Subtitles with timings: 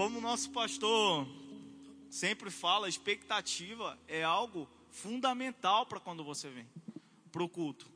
[0.00, 1.28] como o nosso pastor
[2.08, 6.66] sempre fala, expectativa é algo fundamental para quando você vem
[7.30, 7.86] para o culto.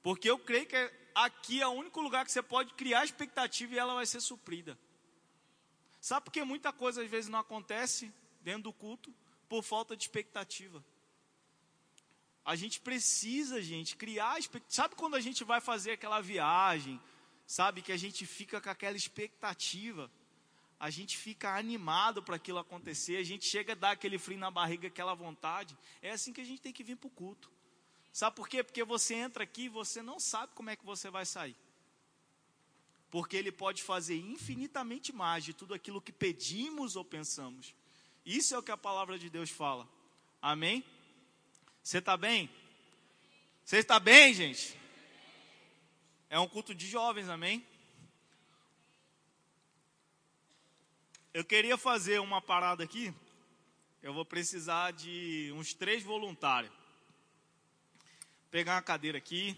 [0.00, 3.78] Porque eu creio que aqui é o único lugar que você pode criar expectativa e
[3.78, 4.78] ela vai ser suprida.
[6.00, 9.12] Sabe por que muita coisa às vezes não acontece dentro do culto?
[9.48, 10.84] Por falta de expectativa.
[12.44, 14.72] A gente precisa, gente, criar expectativa.
[14.72, 17.00] Sabe quando a gente vai fazer aquela viagem,
[17.44, 20.08] sabe, que a gente fica com aquela expectativa?
[20.80, 24.50] A gente fica animado para aquilo acontecer, a gente chega a dar aquele frio na
[24.50, 25.76] barriga, aquela vontade.
[26.00, 27.50] É assim que a gente tem que vir para o culto.
[28.10, 28.64] Sabe por quê?
[28.64, 31.54] Porque você entra aqui e você não sabe como é que você vai sair.
[33.10, 37.74] Porque Ele pode fazer infinitamente mais de tudo aquilo que pedimos ou pensamos.
[38.24, 39.86] Isso é o que a palavra de Deus fala.
[40.40, 40.82] Amém?
[41.82, 42.48] Você está bem?
[43.64, 44.78] Você está bem, gente?
[46.30, 47.66] É um culto de jovens, amém?
[51.32, 53.14] Eu queria fazer uma parada aqui.
[54.02, 56.72] Eu vou precisar de uns três voluntários
[58.50, 59.56] pegar uma cadeira aqui.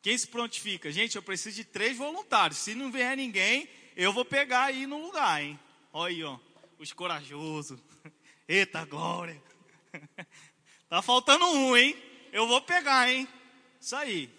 [0.00, 0.92] Quem se prontifica?
[0.92, 2.60] Gente, eu preciso de três voluntários.
[2.60, 5.58] Se não vier ninguém, eu vou pegar aí no lugar, hein?
[5.92, 6.38] Olha aí, ó.
[6.78, 7.80] Os corajosos.
[8.48, 9.42] Eita glória.
[10.88, 12.00] Tá faltando um, hein?
[12.32, 13.26] Eu vou pegar, hein?
[13.80, 14.30] Isso aí.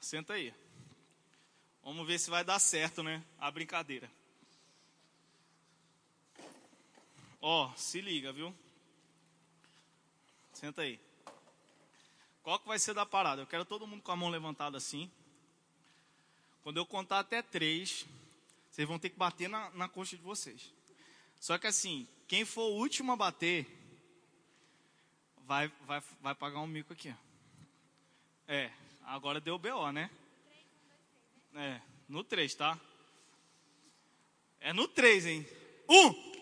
[0.00, 0.54] Senta aí.
[1.82, 3.20] Vamos ver se vai dar certo, né?
[3.36, 4.08] A brincadeira.
[7.46, 8.54] Ó, se liga, viu?
[10.54, 10.98] Senta aí.
[12.42, 13.42] Qual que vai ser da parada?
[13.42, 15.10] Eu quero todo mundo com a mão levantada assim.
[16.62, 18.06] Quando eu contar até três,
[18.70, 20.72] vocês vão ter que bater na, na coxa de vocês.
[21.38, 23.66] Só que assim, quem for o último a bater,
[25.46, 27.14] vai, vai, vai pagar um mico aqui.
[28.48, 28.70] É,
[29.02, 30.10] agora deu BO, né?
[31.54, 32.80] É, no três, tá?
[34.60, 35.46] É no três, hein?
[35.86, 36.33] Um!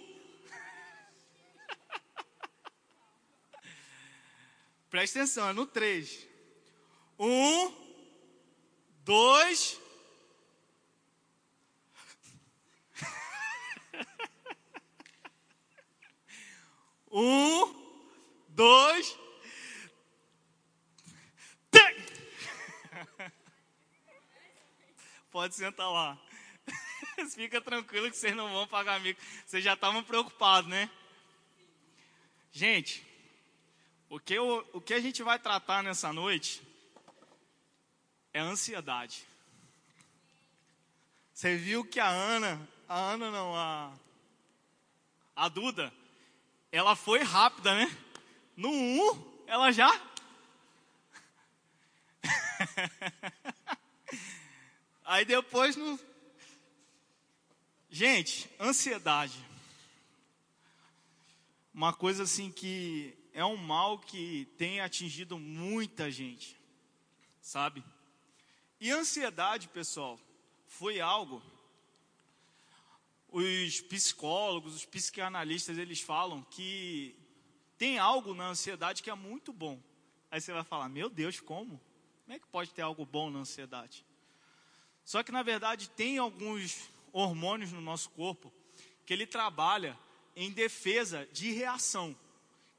[4.93, 6.29] Presta atenção, é no 3.
[7.19, 7.75] Um,
[8.99, 9.81] dois.
[17.11, 17.75] um,
[18.49, 19.19] dois.
[21.71, 22.03] Três.
[25.33, 26.21] Pode sentar lá.
[27.35, 29.19] Fica tranquilo que vocês não vão pagar mico.
[29.47, 30.91] Vocês já estavam preocupados, né?
[32.53, 33.11] Gente,
[34.13, 36.63] o que, o, o que a gente vai tratar nessa noite
[38.31, 39.27] é ansiedade.
[41.33, 43.91] Você viu que a Ana, a Ana não, a,
[45.35, 45.91] a Duda,
[46.71, 47.99] ela foi rápida, né?
[48.55, 49.91] No 1, um, ela já.
[55.07, 55.99] Aí depois no.
[57.89, 59.43] Gente, ansiedade.
[61.73, 66.57] Uma coisa assim que é um mal que tem atingido muita gente,
[67.41, 67.85] sabe?
[68.81, 70.19] E ansiedade, pessoal,
[70.67, 71.43] foi algo.
[73.29, 77.17] Os psicólogos, os psicanalistas, eles falam que
[77.79, 79.81] tem algo na ansiedade que é muito bom.
[80.31, 81.81] Aí você vai falar: Meu Deus, como?
[82.25, 84.05] Como é que pode ter algo bom na ansiedade?
[85.05, 88.53] Só que na verdade tem alguns hormônios no nosso corpo
[89.05, 89.99] que ele trabalha
[90.37, 92.17] em defesa de reação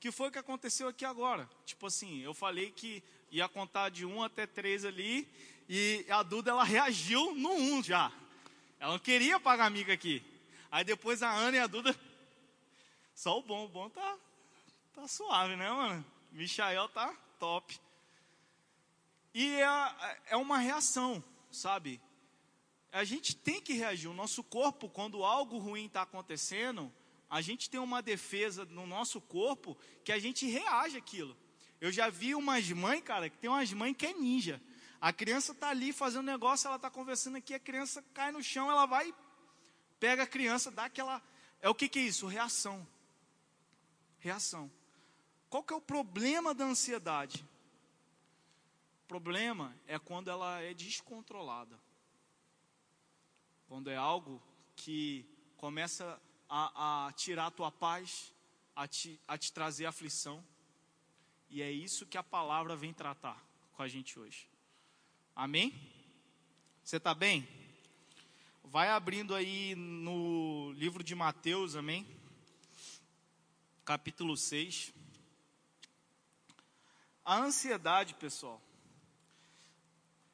[0.04, 1.50] que foi o que aconteceu aqui agora.
[1.66, 5.26] Tipo assim, eu falei que ia contar de um até três ali,
[5.70, 8.12] e a Duda ela reagiu no um já.
[8.82, 10.22] Ela não queria pagar amiga aqui.
[10.70, 11.98] Aí depois a Ana e a Duda.
[13.16, 14.18] Só o bom, o bom tá,
[14.94, 16.06] tá suave, né, mano?
[16.34, 17.80] Michael tá top.
[19.34, 22.02] E é, é uma reação, sabe?
[22.92, 24.10] A gente tem que reagir.
[24.10, 26.92] O nosso corpo, quando algo ruim está acontecendo,
[27.34, 31.36] a gente tem uma defesa no nosso corpo que a gente reage aquilo.
[31.82, 34.62] Eu já vi umas mães, cara, que tem umas mães que é ninja.
[35.02, 38.70] A criança está ali fazendo negócio, ela está conversando aqui, a criança cai no chão,
[38.70, 39.12] ela vai,
[40.00, 41.24] pega a criança, dá aquela.
[41.60, 42.28] É o que, que é isso?
[42.28, 42.88] Reação.
[44.20, 44.72] Reação.
[45.50, 47.44] Qual que é o problema da ansiedade?
[49.06, 51.80] O problema é quando ela é descontrolada.
[53.68, 54.40] Quando é algo
[54.76, 55.26] que
[55.58, 58.34] começa a, a tirar a tua paz,
[58.76, 60.44] a te, a te trazer aflição.
[61.50, 63.44] E é isso que a palavra vem tratar
[63.74, 64.50] com a gente hoje.
[65.36, 65.74] Amém?
[66.84, 67.48] Você está bem?
[68.64, 72.08] Vai abrindo aí no livro de Mateus, amém?
[73.86, 74.94] Capítulo 6.
[77.26, 78.62] A ansiedade, pessoal,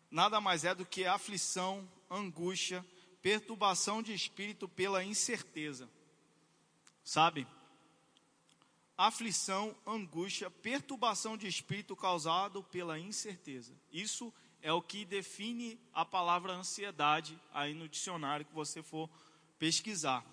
[0.09, 2.85] nada mais é do que aflição, angústia,
[3.21, 5.89] perturbação de espírito pela incerteza.
[7.09, 7.47] Sabe?
[8.95, 13.73] Aflição, angústia, perturbação de espírito causado pela incerteza.
[13.91, 19.09] Isso é o que define a palavra ansiedade aí no dicionário que você for
[19.57, 20.23] pesquisar.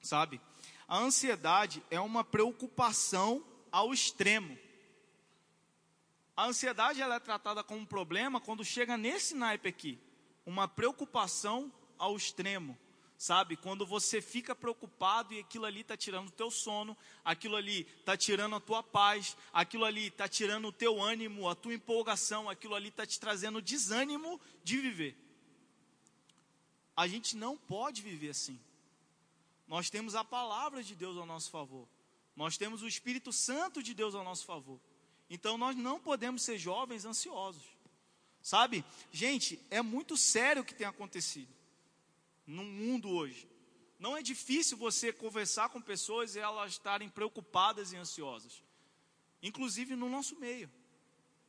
[0.00, 0.40] Sabe?
[0.86, 4.56] A ansiedade é uma preocupação ao extremo.
[6.36, 9.98] A ansiedade ela é tratada como um problema quando chega nesse naipe aqui,
[10.46, 12.78] uma preocupação ao extremo,
[13.18, 13.56] sabe?
[13.56, 18.16] Quando você fica preocupado e aquilo ali está tirando o teu sono, aquilo ali está
[18.16, 22.76] tirando a tua paz, aquilo ali está tirando o teu ânimo, a tua empolgação, aquilo
[22.76, 25.16] ali está te trazendo desânimo de viver.
[26.96, 28.58] A gente não pode viver assim.
[29.66, 31.88] Nós temos a palavra de Deus ao nosso favor.
[32.36, 34.80] Nós temos o Espírito Santo de Deus ao nosso favor.
[35.28, 37.64] Então nós não podemos ser jovens ansiosos.
[38.40, 38.84] Sabe?
[39.10, 41.57] Gente, é muito sério o que tem acontecido
[42.48, 43.46] no mundo hoje.
[43.98, 48.62] Não é difícil você conversar com pessoas e elas estarem preocupadas e ansiosas.
[49.42, 50.70] Inclusive no nosso meio.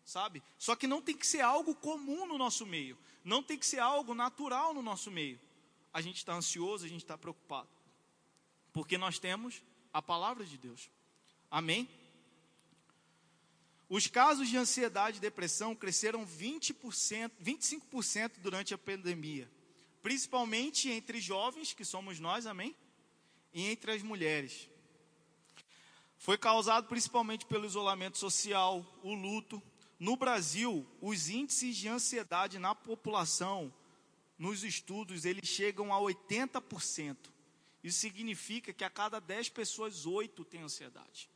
[0.04, 0.44] Sabe?
[0.58, 2.98] Só que não tem que ser algo comum no nosso meio.
[3.24, 5.40] Não tem que ser algo natural no nosso meio.
[5.94, 7.70] A gente está ansioso, a gente está preocupado.
[8.74, 9.62] Porque nós temos
[9.94, 10.90] a palavra de Deus.
[11.50, 11.88] Amém?
[13.88, 19.50] Os casos de ansiedade e depressão cresceram 20%, 25% durante a pandemia,
[20.02, 22.76] principalmente entre jovens, que somos nós, amém?
[23.54, 24.70] E entre as mulheres.
[26.18, 29.62] Foi causado principalmente pelo isolamento social, o luto.
[29.98, 33.74] No Brasil, os índices de ansiedade na população,
[34.38, 37.18] nos estudos, eles chegam a 80%.
[37.84, 41.30] Isso significa que a cada 10 pessoas, 8 têm ansiedade.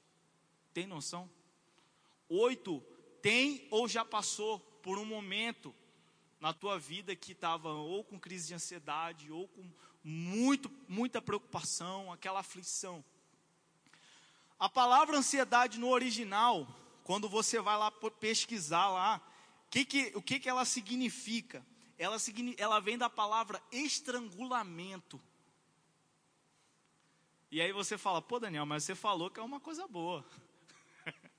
[0.74, 1.30] Tem noção?
[2.28, 2.82] Oito,
[3.22, 5.74] tem ou já passou por um momento
[6.44, 9.64] na tua vida que estava ou com crise de ansiedade, ou com
[10.04, 13.02] muito, muita preocupação, aquela aflição.
[14.60, 16.68] A palavra ansiedade no original,
[17.06, 19.22] quando você vai lá pesquisar lá,
[19.70, 21.66] que que, o que, que ela significa?
[21.98, 22.18] Ela,
[22.58, 25.22] ela vem da palavra estrangulamento.
[27.50, 30.26] E aí você fala, pô Daniel, mas você falou que é uma coisa boa.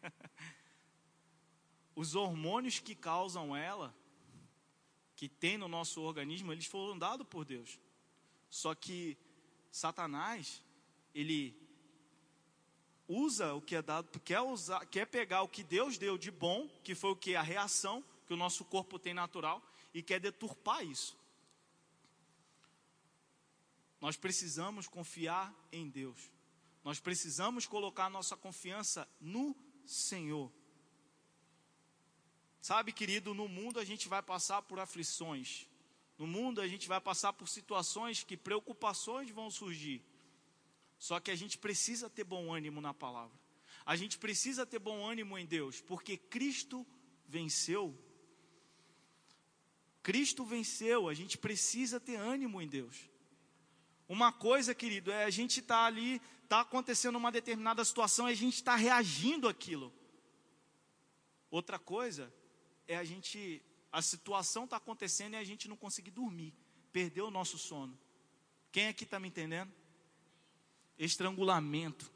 [1.94, 3.94] os hormônios que causam ela,
[5.28, 7.78] que tem no nosso organismo, eles foram dados por Deus.
[8.50, 9.16] Só que
[9.70, 10.62] Satanás,
[11.14, 11.56] ele
[13.08, 16.68] usa o que é dado, quer, usar, quer pegar o que Deus deu de bom,
[16.82, 17.34] que foi o que?
[17.34, 19.62] A reação que o nosso corpo tem natural,
[19.92, 21.16] e quer deturpar isso.
[24.00, 26.30] Nós precisamos confiar em Deus.
[26.82, 29.56] Nós precisamos colocar nossa confiança no
[29.86, 30.52] Senhor.
[32.64, 35.68] Sabe, querido, no mundo a gente vai passar por aflições.
[36.16, 40.02] No mundo a gente vai passar por situações que preocupações vão surgir.
[40.98, 43.38] Só que a gente precisa ter bom ânimo na palavra.
[43.84, 46.86] A gente precisa ter bom ânimo em Deus, porque Cristo
[47.28, 47.94] venceu.
[50.02, 52.96] Cristo venceu, a gente precisa ter ânimo em Deus.
[54.08, 58.32] Uma coisa, querido, é a gente estar tá ali, está acontecendo uma determinada situação e
[58.32, 59.92] a gente está reagindo àquilo.
[61.50, 62.32] Outra coisa
[62.86, 66.52] é a gente, a situação está acontecendo e a gente não conseguir dormir,
[66.92, 67.98] perder o nosso sono.
[68.70, 69.72] Quem aqui está me entendendo?
[70.98, 72.10] Estrangulamento,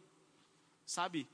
[0.84, 1.28] sabe?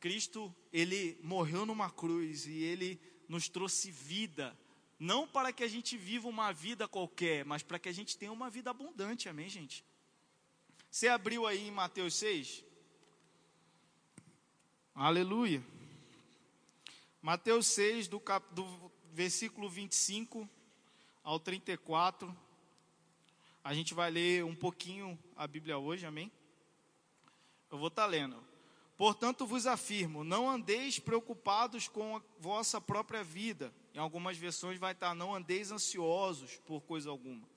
[0.00, 4.56] Cristo, ele morreu numa cruz e ele nos trouxe vida,
[4.98, 8.32] não para que a gente viva uma vida qualquer, mas para que a gente tenha
[8.32, 9.84] uma vida abundante, amém, gente?
[10.90, 12.64] Você abriu aí em Mateus 6?
[14.94, 15.62] Aleluia.
[17.26, 18.64] Mateus 6, do, cap, do
[19.12, 20.48] versículo 25
[21.24, 22.32] ao 34.
[23.64, 26.30] A gente vai ler um pouquinho a Bíblia hoje, amém?
[27.68, 28.40] Eu vou estar tá lendo.
[28.96, 33.74] Portanto, vos afirmo: não andeis preocupados com a vossa própria vida.
[33.92, 37.48] Em algumas versões vai estar: tá, não andeis ansiosos por coisa alguma.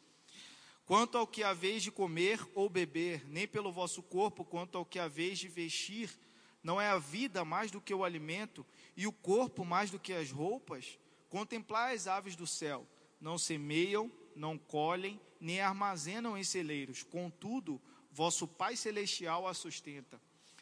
[0.83, 4.97] Quanto ao que haveis de comer ou beber, nem pelo vosso corpo, quanto ao que
[4.97, 6.09] haveis de vestir,
[6.63, 8.65] não é a vida mais do que o alimento,
[8.99, 10.99] e o corpo mais do que as roupas?
[11.29, 12.85] Contemplai as aves do céu,
[13.21, 20.19] não semeiam, não colhem, nem armazenam em celeiros, contudo, vosso Pai Celestial a sustenta.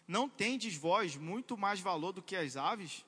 [0.08, 3.04] Não tendes vós muito mais valor do que as aves?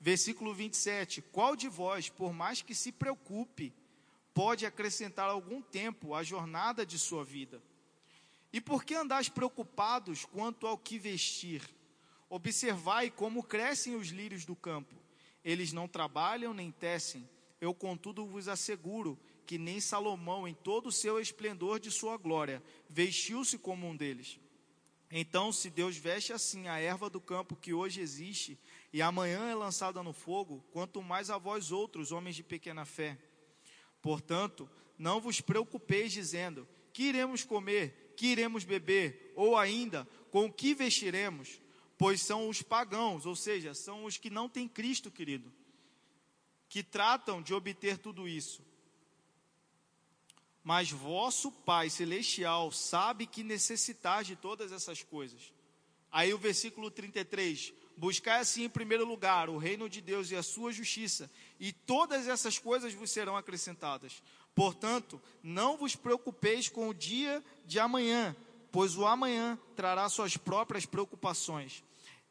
[0.00, 3.72] Versículo 27: Qual de vós, por mais que se preocupe,
[4.34, 7.62] pode acrescentar algum tempo à jornada de sua vida?
[8.52, 11.62] E por que andais preocupados quanto ao que vestir?
[12.28, 14.94] Observai como crescem os lírios do campo.
[15.44, 17.28] Eles não trabalham nem tecem.
[17.60, 22.62] Eu, contudo, vos asseguro que nem Salomão, em todo o seu esplendor de sua glória,
[22.88, 24.40] vestiu-se como um deles.
[25.10, 28.58] Então, se Deus veste assim a erva do campo que hoje existe
[28.92, 33.18] e amanhã é lançada no fogo, quanto mais a vós outros, homens de pequena fé.
[34.00, 40.74] Portanto, não vos preocupeis dizendo: que iremos comer, que iremos beber, ou ainda com que
[40.74, 41.60] vestiremos,
[41.96, 45.52] pois são os pagãos, ou seja, são os que não têm Cristo, querido,
[46.68, 48.64] que tratam de obter tudo isso.
[50.62, 55.52] Mas vosso Pai celestial sabe que necessitais de todas essas coisas.
[56.10, 60.42] Aí o versículo 33: Buscai assim em primeiro lugar o reino de Deus e a
[60.42, 64.22] sua justiça, e todas essas coisas vos serão acrescentadas.
[64.54, 68.34] Portanto, não vos preocupeis com o dia de amanhã,
[68.74, 71.84] pois o amanhã trará suas próprias preocupações.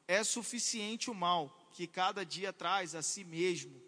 [0.05, 3.81] É suficiente o mal que cada dia traz a si mesmo.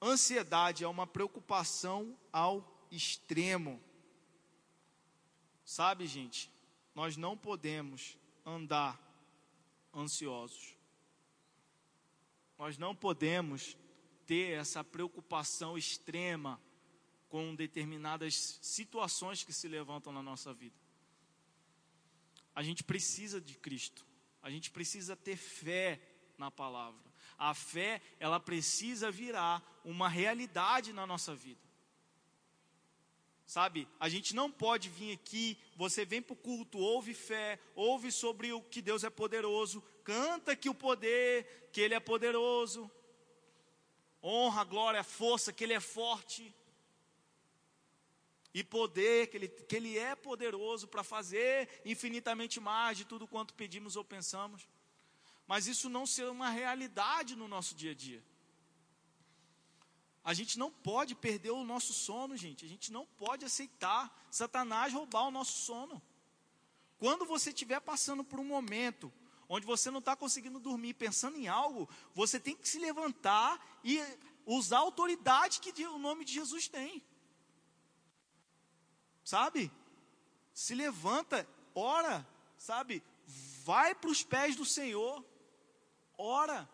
[0.00, 3.78] Ansiedade é uma preocupação ao extremo.
[5.66, 6.50] Sabe, gente,
[6.94, 8.98] nós não podemos andar
[9.94, 10.74] ansiosos.
[12.56, 13.76] Nós não podemos
[14.26, 16.58] ter essa preocupação extrema
[17.32, 20.76] com determinadas situações que se levantam na nossa vida.
[22.54, 24.06] A gente precisa de Cristo.
[24.42, 25.98] A gente precisa ter fé
[26.36, 27.00] na palavra.
[27.38, 31.62] A fé, ela precisa virar uma realidade na nossa vida.
[33.46, 38.12] Sabe, a gente não pode vir aqui, você vem para o culto, ouve fé, ouve
[38.12, 42.90] sobre o que Deus é poderoso, canta que o poder, que Ele é poderoso,
[44.22, 46.54] honra, glória, força, que Ele é forte,
[48.54, 53.54] e poder, que Ele, que ele é poderoso para fazer infinitamente mais de tudo quanto
[53.54, 54.68] pedimos ou pensamos
[55.46, 58.24] mas isso não ser uma realidade no nosso dia a dia.
[60.24, 62.64] A gente não pode perder o nosso sono, gente.
[62.64, 66.00] A gente não pode aceitar Satanás roubar o nosso sono.
[66.96, 69.12] Quando você estiver passando por um momento
[69.48, 74.00] onde você não está conseguindo dormir, pensando em algo, você tem que se levantar e
[74.46, 77.04] usar a autoridade que o nome de Jesus tem.
[79.24, 79.70] Sabe?
[80.52, 82.26] Se levanta, ora,
[82.58, 83.02] sabe?
[83.64, 85.24] Vai para os pés do Senhor
[86.22, 86.68] ora,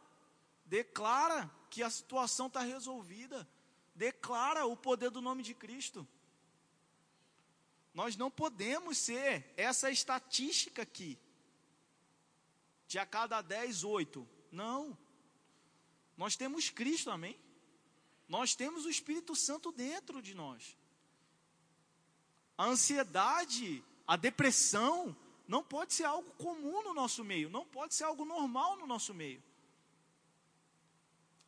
[0.65, 3.49] declara que a situação está resolvida,
[3.95, 6.07] declara o poder do nome de Cristo.
[7.95, 11.19] Nós não podemos ser essa estatística aqui,
[12.87, 14.27] de a cada 10, 8.
[14.53, 14.97] Não.
[16.17, 17.39] Nós temos Cristo, amém?
[18.29, 20.77] Nós temos o Espírito Santo dentro de nós.
[22.59, 28.05] A ansiedade, a depressão, não pode ser algo comum no nosso meio, não pode ser
[28.05, 29.43] algo normal no nosso meio.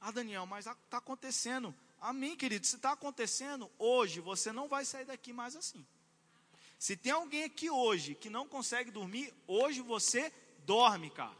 [0.00, 1.74] Ah, Daniel, mas está acontecendo.
[2.00, 2.66] Amém, querido.
[2.66, 5.84] Se está acontecendo, hoje você não vai sair daqui mais assim.
[6.78, 10.32] Se tem alguém aqui hoje que não consegue dormir, hoje você
[10.64, 11.36] dorme, cara.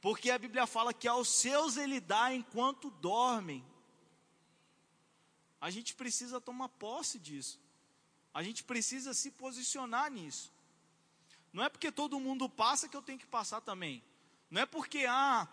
[0.00, 3.62] Porque a Bíblia fala que aos seus ele dá enquanto dormem.
[5.60, 7.60] A gente precisa tomar posse disso.
[8.32, 10.52] A gente precisa se posicionar nisso.
[11.52, 14.02] Não é porque todo mundo passa que eu tenho que passar também.
[14.50, 15.48] Não é porque, ah,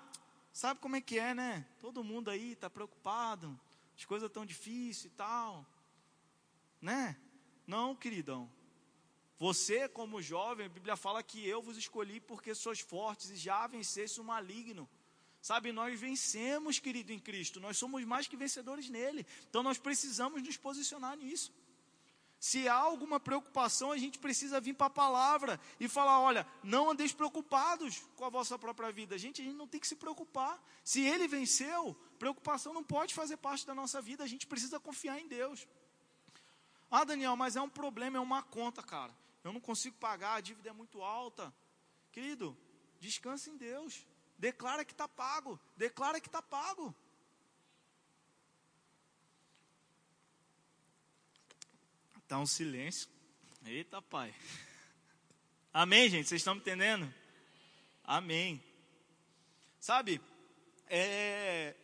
[0.54, 1.66] sabe como é que é, né?
[1.80, 3.60] Todo mundo aí está preocupado,
[3.98, 5.66] as coisas estão difíceis e tal.
[6.82, 7.18] Né?
[7.66, 8.50] Não, queridão.
[9.38, 13.68] Você, como jovem, a Bíblia fala que eu vos escolhi porque sois fortes e já
[13.68, 14.90] vencesse o maligno.
[15.42, 17.60] Sabe, nós vencemos, querido, em Cristo.
[17.60, 19.28] Nós somos mais que vencedores nele.
[19.50, 21.54] Então nós precisamos nos posicionar nisso.
[22.40, 26.90] Se há alguma preocupação, a gente precisa vir para a palavra e falar: olha, não
[26.90, 29.18] andeis preocupados com a vossa própria vida.
[29.18, 30.62] Gente, a gente não tem que se preocupar.
[30.84, 34.24] Se ele venceu, preocupação não pode fazer parte da nossa vida.
[34.24, 35.68] A gente precisa confiar em Deus.
[36.90, 39.14] Ah, Daniel, mas é um problema, é uma conta, cara.
[39.44, 41.54] Eu não consigo pagar, a dívida é muito alta.
[42.12, 42.58] Querido,
[43.00, 44.06] descanse em Deus.
[44.38, 45.60] Declara que está pago.
[45.76, 46.96] Declara que está pago.
[52.26, 53.08] Está um silêncio.
[53.64, 54.34] Eita, pai.
[55.72, 56.28] Amém, gente?
[56.28, 57.14] Vocês estão me entendendo?
[58.04, 58.64] Amém.
[59.80, 60.20] Sabe,
[60.88, 61.76] é,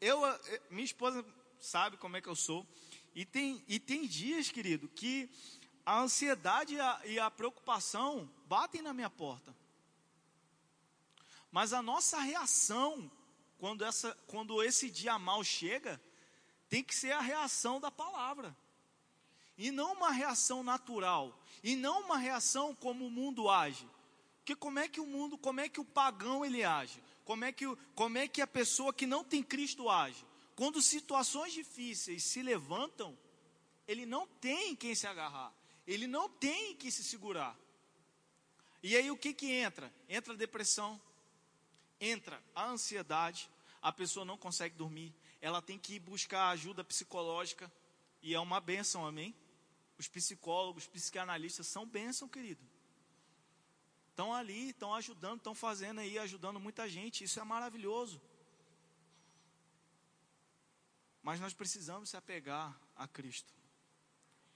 [0.00, 1.24] eu, é, minha esposa
[1.60, 2.66] sabe como é que eu sou.
[3.14, 5.30] E tem, e tem dias, querido, que
[5.86, 9.54] a ansiedade e a, e a preocupação batem na minha porta.
[11.52, 13.08] Mas a nossa reação,
[13.58, 16.00] quando, essa, quando esse dia mal chega,
[16.68, 18.56] tem que ser a reação da palavra
[19.58, 23.86] e não uma reação natural, e não uma reação como o mundo age.
[24.38, 27.02] Porque como é que o mundo, como é que o pagão ele age?
[27.24, 30.24] Como é que, como é que a pessoa que não tem Cristo age?
[30.58, 33.16] quando situações difíceis se levantam,
[33.86, 35.54] ele não tem quem se agarrar,
[35.86, 37.56] ele não tem que se segurar.
[38.82, 39.94] E aí o que que entra?
[40.08, 41.00] Entra a depressão,
[42.00, 43.48] entra a ansiedade,
[43.80, 47.70] a pessoa não consegue dormir, ela tem que ir buscar ajuda psicológica,
[48.20, 49.32] e é uma benção, amém?
[49.98, 52.64] Os psicólogos, psicanalistas são bênção, querido.
[54.10, 58.20] Estão ali, estão ajudando, estão fazendo aí, ajudando muita gente, isso é maravilhoso.
[61.22, 63.52] Mas nós precisamos se apegar a Cristo.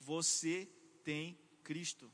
[0.00, 0.68] Você
[1.04, 2.10] tem Cristo.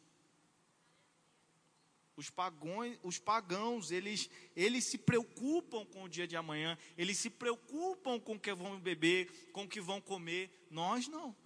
[2.17, 7.31] Os pagões, os pagãos, eles, eles se preocupam com o dia de amanhã, eles se
[7.31, 10.67] preocupam com o que vão beber, com o que vão comer.
[10.71, 11.37] Nós não.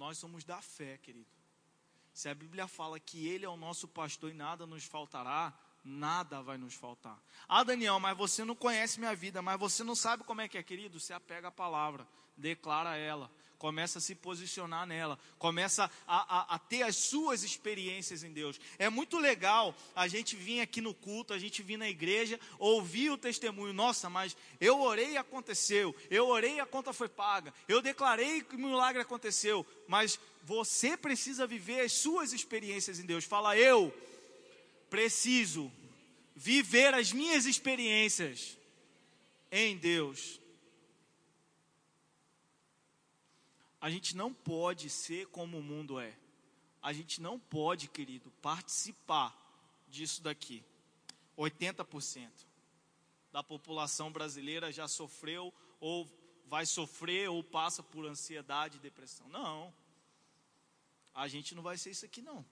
[0.00, 1.28] Nós somos da fé, querido.
[2.14, 5.52] Se a Bíblia fala que Ele é o nosso pastor e nada nos faltará,
[5.84, 7.22] nada vai nos faltar.
[7.46, 10.56] Ah, Daniel, mas você não conhece minha vida, mas você não sabe como é que
[10.56, 10.98] é, querido.
[10.98, 13.30] Você apega a palavra, declara ela,
[13.60, 18.58] começa a se posicionar nela, começa a, a, a, ter as suas experiências em Deus.
[18.78, 23.10] É muito legal a gente vir aqui no culto, a gente vir na igreja, ouvir
[23.10, 23.74] o testemunho.
[23.74, 28.40] Nossa, mas eu orei e aconteceu, eu orei e a conta foi paga, eu declarei
[28.40, 29.66] que o milagre aconteceu.
[29.86, 33.26] Mas você precisa viver as suas experiências em Deus.
[33.26, 33.92] Fala, eu
[34.88, 35.70] preciso
[36.34, 38.56] viver as minhas experiências
[39.52, 40.39] em Deus.
[43.80, 46.14] A gente não pode ser como o mundo é.
[46.82, 49.36] A gente não pode, querido, participar
[49.88, 50.62] disso daqui.
[51.36, 52.30] 80%
[53.32, 56.08] da população brasileira já sofreu ou
[56.46, 59.28] vai sofrer ou passa por ansiedade e depressão.
[59.28, 59.72] Não.
[61.14, 62.44] A gente não vai ser isso aqui não.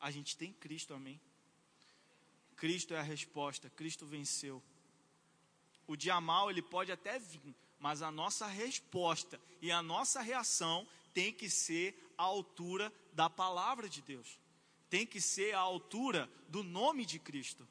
[0.00, 1.20] A gente tem Cristo, amém?
[2.56, 4.62] Cristo é a resposta, Cristo venceu.
[5.86, 10.86] O dia mal ele pode até vir, mas a nossa resposta e a nossa reação
[11.12, 14.38] tem que ser à altura da palavra de Deus.
[14.88, 17.66] Tem que ser à altura do nome de Cristo.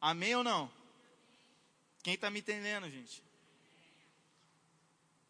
[0.00, 0.70] Amém ou não?
[2.02, 3.22] Quem está me entendendo, gente?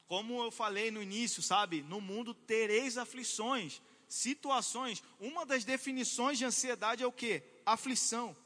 [0.06, 1.82] Como eu falei no início, sabe?
[1.82, 5.02] No mundo tereis aflições, situações.
[5.18, 7.42] Uma das definições de ansiedade é o que?
[7.64, 8.36] Aflição,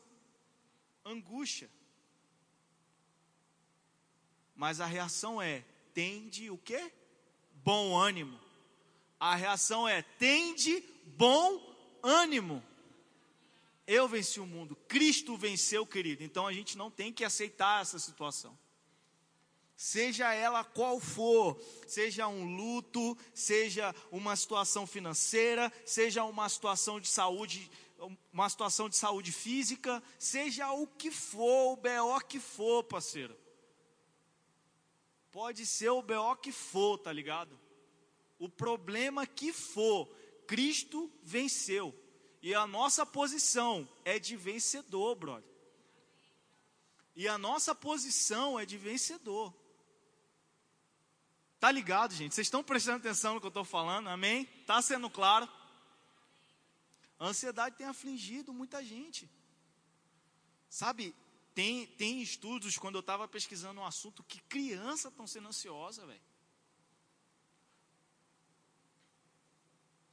[1.04, 1.70] angústia.
[4.54, 6.92] Mas a reação é: tende o que?
[7.64, 8.38] Bom ânimo.
[9.18, 10.82] A reação é: tende
[11.16, 11.60] bom
[12.02, 12.62] ânimo.
[13.86, 16.24] Eu venci o mundo, Cristo venceu, querido.
[16.24, 18.56] Então a gente não tem que aceitar essa situação
[19.76, 27.08] seja ela qual for, seja um luto, seja uma situação financeira, seja uma situação de
[27.08, 27.70] saúde,
[28.32, 33.36] uma situação de saúde física, seja o que for, o BO que for, parceiro.
[35.34, 37.58] Pode ser o BO que for, tá ligado?
[38.38, 40.06] O problema que for,
[40.46, 41.92] Cristo venceu.
[42.40, 45.50] E a nossa posição é de vencedor, brother.
[47.16, 49.52] E a nossa posição é de vencedor.
[51.58, 52.32] Tá ligado, gente?
[52.32, 54.06] Vocês estão prestando atenção no que eu estou falando?
[54.06, 54.44] Amém?
[54.64, 55.48] Tá sendo claro?
[57.18, 59.28] A ansiedade tem afligido muita gente.
[60.70, 61.12] Sabe,
[61.54, 66.20] tem, tem estudos, quando eu estava pesquisando um assunto, que crianças estão sendo ansiosas, velho.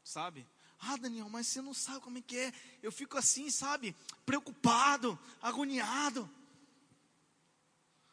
[0.04, 0.47] Sabe?
[0.80, 2.54] Ah, Daniel, mas você não sabe como é que é.
[2.82, 3.95] Eu fico assim, sabe?
[4.25, 6.30] Preocupado, agoniado.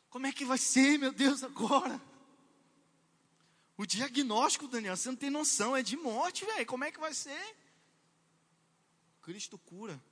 [0.08, 2.00] Como é que vai ser, meu Deus, agora?
[3.76, 6.66] O diagnóstico, Daniel, você não tem noção, é de morte, velho.
[6.66, 7.56] Como é que vai ser?
[9.20, 10.02] Cristo cura.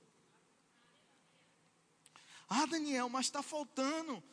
[2.49, 4.23] Ah, Daniel, mas está faltando.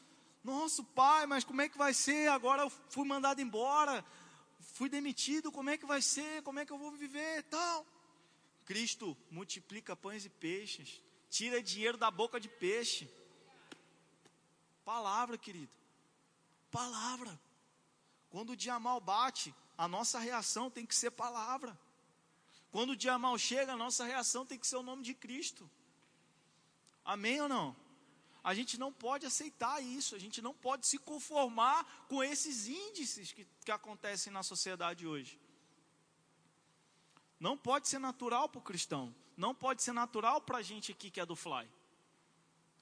[0.43, 2.29] Nosso pai, mas como é que vai ser?
[2.29, 4.05] Agora eu fui mandado embora,
[4.61, 6.43] fui demitido, como é que vai ser?
[6.43, 7.43] Como é que eu vou viver?
[7.45, 7.87] Tal.
[8.65, 13.11] Cristo multiplica pães e peixes, tira dinheiro da boca de peixe.
[14.85, 15.73] Palavra, querido.
[16.71, 17.41] Palavra.
[18.29, 21.79] Quando o dia mal bate, a nossa reação tem que ser palavra.
[22.71, 25.71] Quando o dia mal chega, a nossa reação tem que ser o nome de Cristo.
[27.05, 27.77] Amém ou não?
[28.45, 33.33] A gente não pode aceitar isso, a gente não pode se conformar com esses índices
[33.33, 35.41] que, que acontecem na sociedade hoje.
[37.41, 41.11] Não pode ser natural para o cristão, não pode ser natural para a gente aqui
[41.11, 41.69] que é do Fly.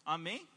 [0.04, 0.48] Amém?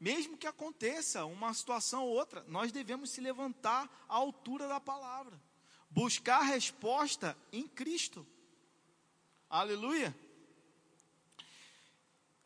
[0.00, 5.38] mesmo que aconteça uma situação ou outra, nós devemos se levantar à altura da palavra,
[5.90, 8.26] buscar resposta em Cristo.
[9.50, 10.16] Aleluia.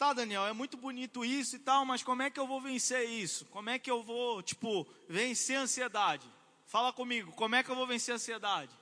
[0.05, 3.09] Tá, Daniel, é muito bonito isso e tal, mas como é que eu vou vencer
[3.09, 3.47] isso?
[3.47, 6.31] Como é que eu vou, tipo, vencer a ansiedade?
[6.67, 8.79] Fala comigo, como é que eu vou vencer a ansiedade?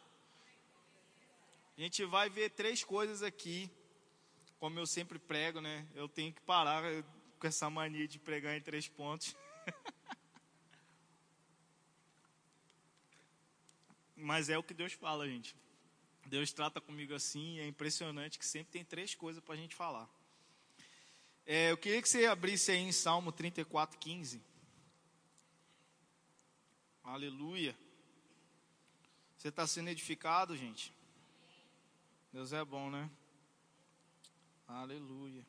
[1.79, 3.71] A gente vai ver três coisas aqui,
[4.59, 5.87] como eu sempre prego, né?
[5.95, 6.83] Eu tenho que parar
[7.39, 9.37] com essa mania de pregar em três pontos.
[14.17, 15.55] Mas é o que Deus fala, gente.
[16.27, 20.11] Deus trata comigo assim, é impressionante que sempre tem três coisas para a gente falar.
[21.45, 24.41] É, eu queria que você abrisse aí em Salmo 34, 15.
[27.03, 27.77] Aleluia.
[29.37, 30.93] Você está sendo edificado, gente?
[32.33, 33.11] Deus é bom, né?
[34.69, 35.45] Aleluia.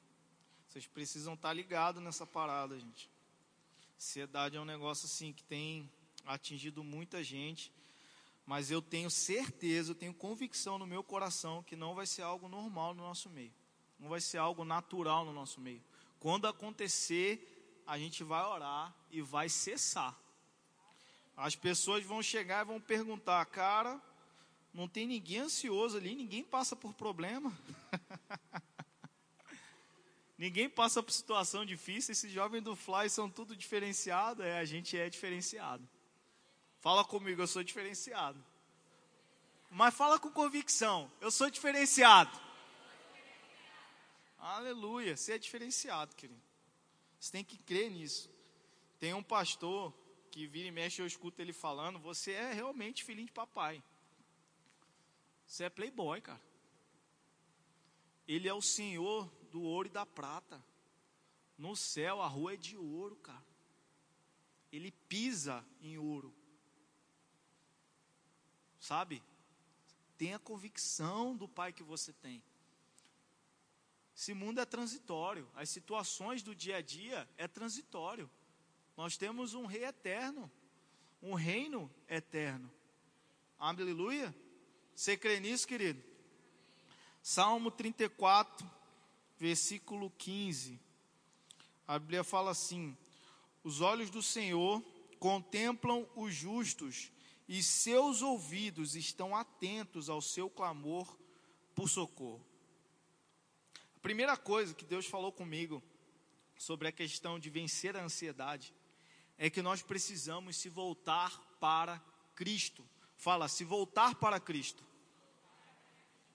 [0.67, 3.07] Vocês precisam estar tá ligados nessa parada, gente.
[3.95, 5.89] Ansiedade é um negócio assim que tem
[6.25, 7.71] atingido muita gente,
[8.45, 12.49] mas eu tenho certeza, eu tenho convicção no meu coração que não vai ser algo
[12.49, 13.53] normal no nosso meio.
[14.03, 15.81] Não vai ser algo natural no nosso meio.
[16.19, 20.13] Quando acontecer, a gente vai orar e vai cessar.
[21.37, 23.97] As pessoas vão chegar e vão perguntar, cara,
[24.73, 27.57] não tem ninguém ansioso ali, ninguém passa por problema.
[30.37, 32.11] Ninguém passa por situação difícil.
[32.11, 34.43] Esses jovens do Fly são tudo diferenciado.
[34.43, 35.87] É, a gente é diferenciado.
[36.81, 38.43] Fala comigo, eu sou diferenciado.
[39.69, 42.37] Mas fala com convicção, eu sou diferenciado.
[44.43, 46.43] Aleluia, você é diferenciado, querido.
[47.17, 48.29] Você tem que crer nisso.
[48.99, 49.93] Tem um pastor
[50.29, 53.81] que vira e mexe, eu escuto ele falando, você é realmente filhinho de papai.
[55.47, 56.41] Você é playboy, cara.
[58.27, 60.61] Ele é o Senhor do ouro e da prata.
[61.57, 63.45] No céu a rua é de ouro, cara.
[64.73, 66.35] Ele pisa em ouro.
[68.77, 69.23] Sabe?
[70.17, 72.43] Tenha convicção do Pai que você tem.
[74.15, 75.49] Esse mundo é transitório.
[75.55, 78.29] As situações do dia a dia é transitório.
[78.95, 80.51] Nós temos um rei eterno,
[81.21, 82.71] um reino eterno.
[83.57, 84.33] Aleluia.
[84.95, 86.03] Você crê nisso, querido?
[87.21, 88.69] Salmo 34,
[89.37, 90.79] versículo 15.
[91.87, 92.95] A Bíblia fala assim:
[93.63, 94.83] Os olhos do Senhor
[95.17, 97.11] contemplam os justos
[97.47, 101.17] e seus ouvidos estão atentos ao seu clamor
[101.73, 102.45] por socorro.
[104.03, 105.81] Primeira coisa que Deus falou comigo
[106.57, 108.73] sobre a questão de vencer a ansiedade
[109.37, 112.03] é que nós precisamos se voltar para
[112.35, 112.85] Cristo.
[113.15, 114.83] Fala, se voltar para Cristo.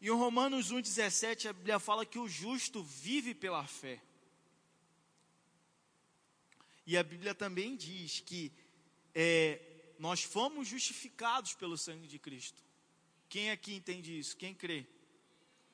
[0.00, 4.00] Em Romanos 1,17, a Bíblia fala que o justo vive pela fé.
[6.86, 8.50] E a Bíblia também diz que
[9.14, 9.60] é,
[9.98, 12.62] nós fomos justificados pelo sangue de Cristo.
[13.28, 14.34] Quem aqui entende isso?
[14.38, 14.86] Quem crê?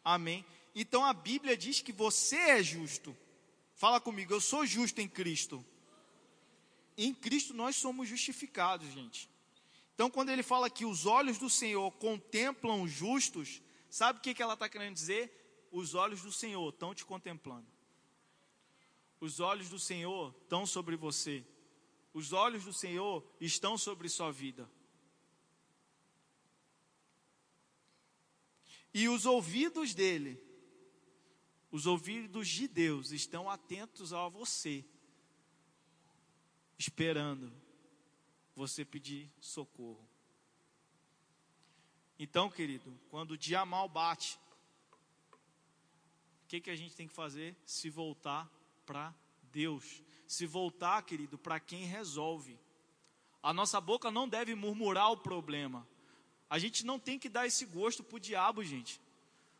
[0.02, 0.44] Amém.
[0.74, 3.16] Então a Bíblia diz que você é justo.
[3.74, 5.64] Fala comigo, eu sou justo em Cristo.
[6.96, 9.28] Em Cristo nós somos justificados, gente.
[9.94, 13.62] Então quando ele fala que os olhos do Senhor contemplam os justos,
[13.94, 15.68] Sabe o que, que ela está querendo dizer?
[15.70, 17.68] Os olhos do Senhor estão te contemplando.
[19.20, 21.46] Os olhos do Senhor estão sobre você.
[22.12, 24.68] Os olhos do Senhor estão sobre sua vida.
[28.92, 30.42] E os ouvidos dele,
[31.74, 34.84] os ouvidos de Deus, estão atentos a você,
[36.78, 37.52] esperando
[38.54, 40.08] você pedir socorro.
[42.16, 44.38] Então, querido, quando o dia mal bate,
[45.32, 47.56] o que, que a gente tem que fazer?
[47.66, 48.48] Se voltar
[48.86, 49.12] para
[49.50, 50.00] Deus.
[50.28, 52.56] Se voltar, querido, para quem resolve.
[53.42, 55.84] A nossa boca não deve murmurar o problema.
[56.48, 59.02] A gente não tem que dar esse gosto para o diabo, gente.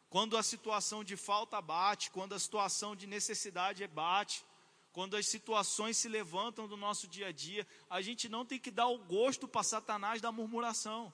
[0.08, 4.44] Quando a situação de falta bate, quando a situação de necessidade bate,
[4.92, 8.70] quando as situações se levantam do nosso dia a dia, a gente não tem que
[8.70, 11.12] dar o gosto para Satanás da murmuração.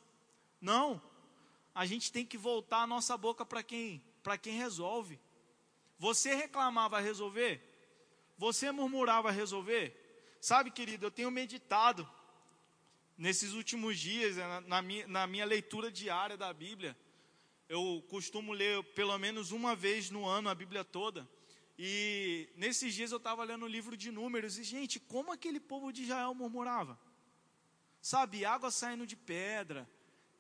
[0.61, 1.03] Não,
[1.75, 4.05] a gente tem que voltar a nossa boca para quem?
[4.23, 5.19] Para quem resolve.
[5.99, 7.63] Você reclamar vai resolver?
[8.37, 9.97] Você murmurar vai resolver?
[10.41, 12.09] Sabe, querido, eu tenho meditado
[13.17, 16.97] nesses últimos dias, na, na, minha, na minha leitura diária da Bíblia.
[17.71, 21.31] Eu costumo ler pelo menos uma vez no ano a Bíblia toda.
[21.79, 25.93] E nesses dias eu estava lendo o livro de Números e, gente, como aquele povo
[25.93, 26.99] de Israel murmurava?
[28.03, 29.89] Sabe, água saindo de pedra,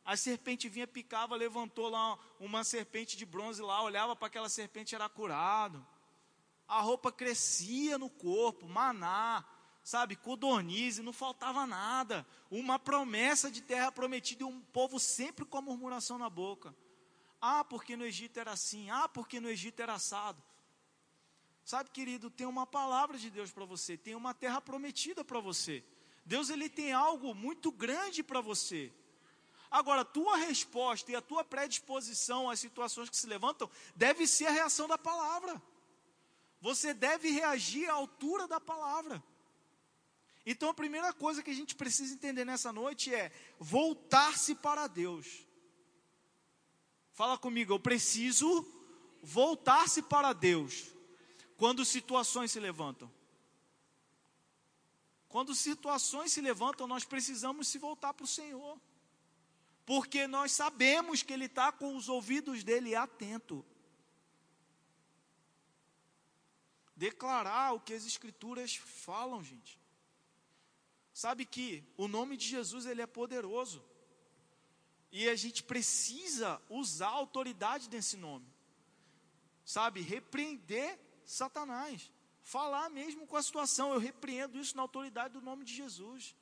[0.04, 4.96] a serpente vinha, picava, levantou lá uma serpente de bronze lá, olhava para aquela serpente,
[4.96, 5.86] era curado.
[6.66, 9.44] A roupa crescia no corpo, maná,
[9.84, 12.26] sabe, codornize, não faltava nada.
[12.50, 16.74] Uma promessa de terra prometida e um povo sempre com a murmuração na boca.
[17.40, 20.42] Ah, porque no Egito era assim, ah, porque no Egito era assado.
[21.64, 25.84] Sabe, querido, tem uma palavra de Deus para você, tem uma terra prometida para você.
[26.24, 28.92] Deus ele tem algo muito grande para você.
[29.70, 34.50] Agora, tua resposta e a tua predisposição às situações que se levantam deve ser a
[34.50, 35.62] reação da palavra.
[36.60, 39.22] Você deve reagir à altura da palavra.
[40.44, 45.46] Então, a primeira coisa que a gente precisa entender nessa noite é voltar-se para Deus.
[47.20, 48.66] Fala comigo, eu preciso
[49.22, 50.86] voltar-se para Deus
[51.58, 53.12] quando situações se levantam.
[55.28, 58.80] Quando situações se levantam, nós precisamos se voltar para o Senhor
[59.84, 63.62] porque nós sabemos que Ele está com os ouvidos dele atento.
[66.96, 69.78] Declarar o que as Escrituras falam, gente.
[71.12, 73.89] Sabe que o nome de Jesus ele é poderoso.
[75.12, 78.46] E a gente precisa usar a autoridade desse nome.
[79.64, 82.10] Sabe, repreender Satanás.
[82.42, 83.92] Falar mesmo com a situação.
[83.92, 86.34] Eu repreendo isso na autoridade do nome de Jesus.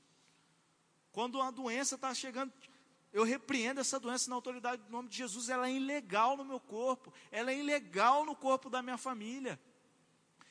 [1.12, 2.52] Quando uma doença está chegando,
[3.12, 5.48] eu repreendo essa doença na autoridade do nome de Jesus.
[5.48, 7.12] Ela é ilegal no meu corpo.
[7.30, 9.58] Ela é ilegal no corpo da minha família.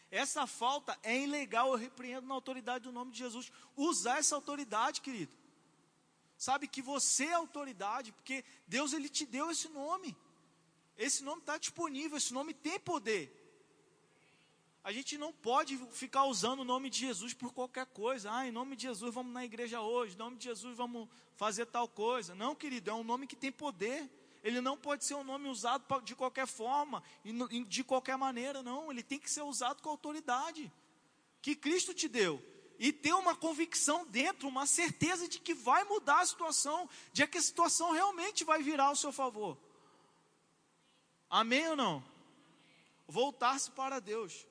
[0.09, 1.71] Essa falta é ilegal.
[1.71, 3.51] Eu repreendo na autoridade do nome de Jesus.
[3.75, 5.31] Usar essa autoridade, querido.
[6.37, 10.15] Sabe que você é autoridade, porque Deus ele te deu esse nome.
[10.97, 12.17] Esse nome está disponível.
[12.17, 13.33] Esse nome tem poder.
[14.83, 18.31] A gente não pode ficar usando o nome de Jesus por qualquer coisa.
[18.31, 20.15] Ah, em nome de Jesus vamos na igreja hoje.
[20.15, 22.33] Em nome de Jesus vamos fazer tal coisa.
[22.35, 24.09] Não, querido, é um nome que tem poder.
[24.43, 27.03] Ele não pode ser um nome usado de qualquer forma
[27.67, 28.91] de qualquer maneira, não.
[28.91, 30.71] Ele tem que ser usado com autoridade
[31.41, 32.41] que Cristo te deu.
[32.79, 37.37] E ter uma convicção dentro, uma certeza de que vai mudar a situação, de que
[37.37, 39.57] a situação realmente vai virar ao seu favor.
[41.29, 42.03] Amém ou não?
[43.07, 44.45] Voltar-se para Deus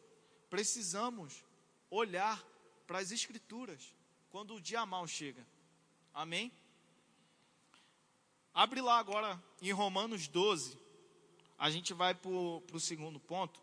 [0.48, 1.44] precisamos
[1.90, 2.42] olhar
[2.86, 3.94] para as Escrituras
[4.30, 5.46] quando o dia mal chega.
[6.12, 6.50] Amém?
[8.52, 10.78] Abre lá agora em Romanos 12.
[11.58, 13.60] A gente vai para o segundo ponto.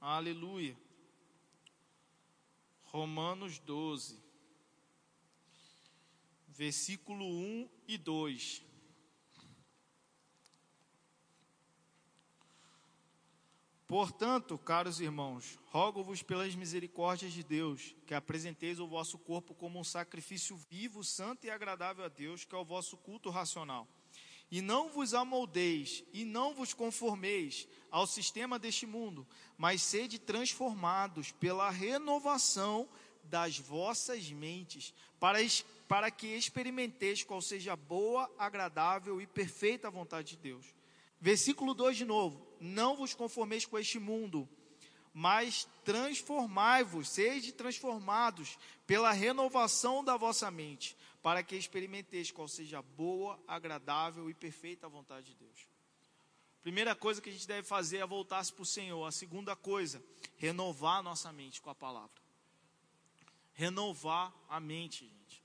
[0.00, 0.76] Aleluia.
[2.92, 4.22] Romanos 12,
[6.48, 8.62] versículo 1 e 2.
[13.88, 19.84] Portanto, caros irmãos, rogo-vos pelas misericórdias de Deus, que apresenteis o vosso corpo como um
[19.84, 23.88] sacrifício vivo, santo e agradável a Deus, que é o vosso culto racional.
[24.52, 31.32] E não vos amoldeis e não vos conformeis ao sistema deste mundo, mas sede transformados
[31.32, 32.86] pela renovação
[33.24, 35.38] das vossas mentes, para,
[35.88, 40.66] para que experimenteis qual seja a boa, agradável e perfeita vontade de Deus.
[41.18, 44.46] Versículo 2 de novo não vos conformeis com este mundo,
[45.14, 52.82] mas transformai-vos, sede transformados pela renovação da vossa mente, para que experimenteis qual seja a
[52.82, 55.68] boa, agradável e perfeita vontade de Deus.
[56.62, 59.04] Primeira coisa que a gente deve fazer é voltar-se para o Senhor.
[59.04, 60.02] A segunda coisa,
[60.36, 62.22] renovar a nossa mente com a palavra.
[63.52, 65.42] Renovar a mente, gente.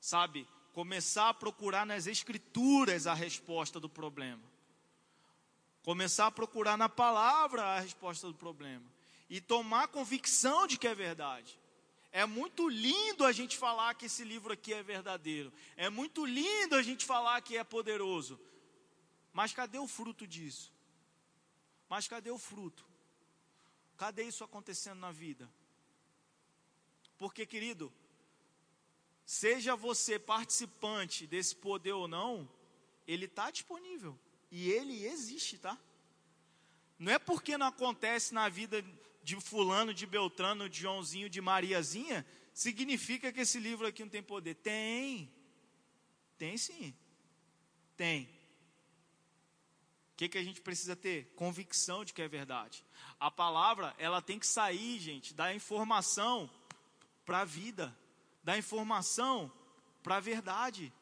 [0.00, 4.42] Sabe, começar a procurar nas Escrituras a resposta do problema.
[5.82, 8.84] Começar a procurar na palavra a resposta do problema.
[9.28, 11.59] E tomar convicção de que é verdade.
[12.12, 15.52] É muito lindo a gente falar que esse livro aqui é verdadeiro.
[15.76, 18.38] É muito lindo a gente falar que é poderoso.
[19.32, 20.72] Mas cadê o fruto disso?
[21.88, 22.84] Mas cadê o fruto?
[23.96, 25.48] Cadê isso acontecendo na vida?
[27.16, 27.92] Porque, querido,
[29.24, 32.50] seja você participante desse poder ou não,
[33.06, 34.18] ele está disponível.
[34.50, 35.78] E ele existe, tá?
[36.98, 38.84] Não é porque não acontece na vida
[39.22, 44.22] de fulano, de Beltrano, de Joãozinho, de Mariazinha, significa que esse livro aqui não tem
[44.22, 44.54] poder.
[44.56, 45.32] Tem.
[46.38, 46.94] Tem sim.
[47.96, 48.24] Tem.
[50.12, 51.32] O que, que a gente precisa ter?
[51.34, 52.84] Convicção de que é verdade.
[53.18, 56.50] A palavra, ela tem que sair, gente, da informação
[57.24, 57.96] para a vida,
[58.42, 59.50] da informação
[60.02, 60.92] para a verdade.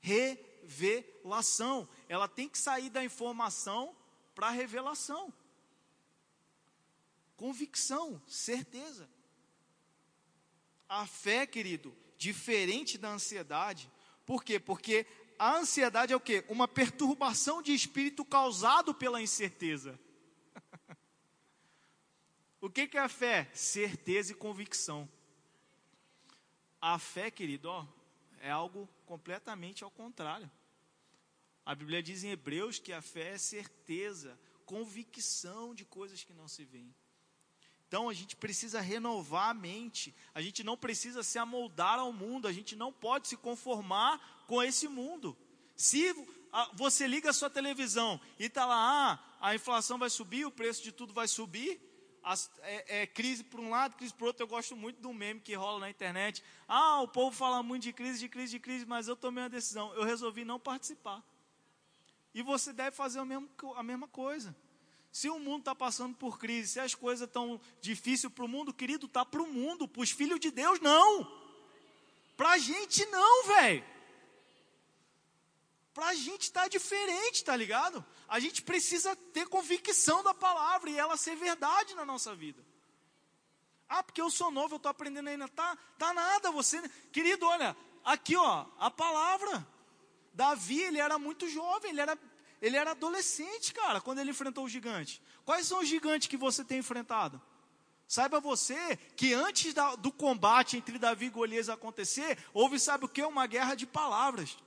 [0.00, 1.88] Re revelação.
[2.08, 3.94] Ela tem que sair da informação
[4.34, 5.32] para a revelação.
[7.40, 9.08] Convicção, certeza.
[10.86, 13.90] A fé, querido, diferente da ansiedade.
[14.26, 14.60] Por quê?
[14.60, 15.06] Porque
[15.38, 16.44] a ansiedade é o quê?
[16.50, 19.98] Uma perturbação de espírito causado pela incerteza.
[22.60, 23.50] o que, que é a fé?
[23.54, 25.08] Certeza e convicção.
[26.78, 27.86] A fé, querido, ó,
[28.42, 30.50] é algo completamente ao contrário.
[31.64, 36.46] A Bíblia diz em Hebreus que a fé é certeza, convicção de coisas que não
[36.46, 36.94] se veem.
[37.90, 42.46] Então a gente precisa renovar a mente, a gente não precisa se amoldar ao mundo,
[42.46, 45.36] a gente não pode se conformar com esse mundo.
[45.74, 46.14] Se
[46.74, 50.84] você liga a sua televisão e está lá, ah, a inflação vai subir, o preço
[50.84, 51.80] de tudo vai subir,
[52.22, 54.44] as, é, é, crise por um lado, crise por outro.
[54.44, 56.44] Eu gosto muito do meme que rola na internet.
[56.68, 59.50] Ah, o povo fala muito de crise, de crise, de crise, mas eu tomei uma
[59.50, 59.92] decisão.
[59.94, 61.24] Eu resolvi não participar.
[62.32, 64.54] E você deve fazer mesmo, a mesma coisa.
[65.12, 68.72] Se o mundo está passando por crise, se as coisas estão difíceis para o mundo,
[68.72, 71.40] querido, está para o mundo, para os filhos de Deus, não.
[72.36, 73.84] Para a gente, não, velho.
[75.92, 78.04] Para a gente está diferente, tá ligado?
[78.28, 82.64] A gente precisa ter convicção da palavra e ela ser verdade na nossa vida.
[83.88, 85.48] Ah, porque eu sou novo, eu estou aprendendo ainda.
[85.48, 86.80] Tá, tá nada, você.
[87.10, 89.66] Querido, olha, aqui ó, a palavra.
[90.32, 92.16] Davi, ele era muito jovem, ele era
[92.60, 95.22] ele era adolescente, cara, quando ele enfrentou o gigante.
[95.44, 97.40] Quais são os gigantes que você tem enfrentado?
[98.06, 103.08] Saiba você que antes da, do combate entre Davi e Golias acontecer, houve, sabe o
[103.08, 103.22] que?
[103.22, 104.58] Uma guerra de palavras.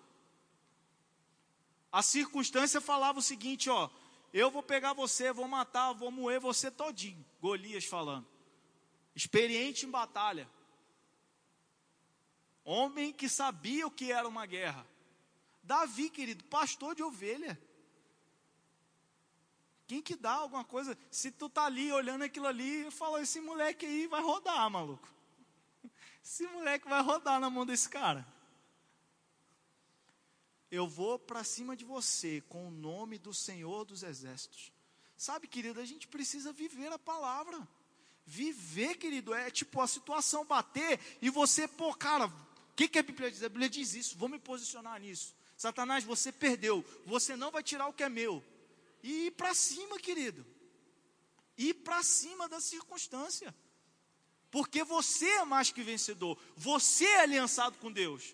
[1.92, 3.90] A circunstância falava o seguinte, ó,
[4.34, 7.24] eu vou pegar você, vou matar, vou moer você todinho.
[7.40, 8.26] Golias falando.
[9.16, 10.50] Experiente em batalha.
[12.66, 14.88] Homem que sabia o que era uma guerra.
[15.62, 17.60] Davi, querido, pastor de ovelha.
[19.94, 20.98] Quem que dá alguma coisa?
[21.12, 25.08] Se tu tá ali olhando aquilo ali, fala, esse moleque aí vai rodar, maluco.
[26.24, 28.26] Esse moleque vai rodar na mão desse cara.
[30.72, 34.74] Eu vou para cima de você com o nome do Senhor dos Exércitos.
[35.16, 37.62] Sabe, querido, a gente precisa viver a palavra.
[38.26, 43.04] Viver, querido, é tipo a situação bater e você, pô, cara, o que, que a
[43.04, 43.44] Bíblia diz?
[43.44, 45.36] A Bíblia diz isso, vou me posicionar nisso.
[45.56, 48.44] Satanás, você perdeu, você não vai tirar o que é meu
[49.04, 50.46] e ir para cima, querido.
[51.58, 53.54] Ir para cima da circunstância.
[54.50, 56.40] Porque você é mais que vencedor.
[56.56, 58.34] Você é aliançado com Deus.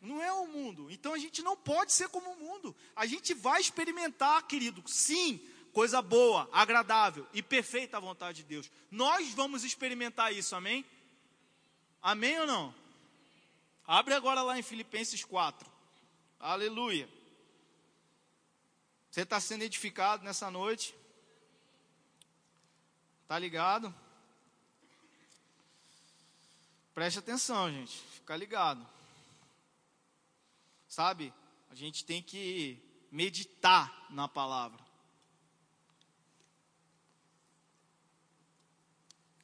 [0.00, 0.90] Não é o mundo.
[0.90, 2.74] Então a gente não pode ser como o mundo.
[2.96, 5.38] A gente vai experimentar, querido, sim,
[5.72, 8.70] coisa boa, agradável e perfeita a vontade de Deus.
[8.90, 10.84] Nós vamos experimentar isso, amém?
[12.00, 12.74] Amém ou não?
[13.86, 15.70] Abre agora lá em Filipenses 4.
[16.38, 17.08] Aleluia.
[19.10, 20.94] Você está sendo edificado nessa noite?
[23.26, 23.92] Tá ligado?
[26.94, 27.96] Preste atenção, gente.
[28.14, 28.86] Fica ligado.
[30.86, 31.32] Sabe?
[31.70, 34.80] A gente tem que meditar na palavra.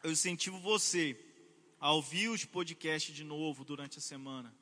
[0.02, 1.18] Eu incentivo você
[1.80, 4.54] a ouvir os podcasts de novo durante a semana.